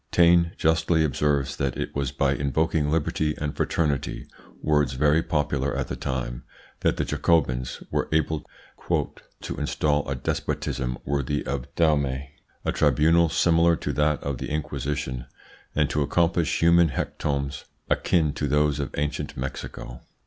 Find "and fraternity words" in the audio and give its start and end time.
3.37-4.93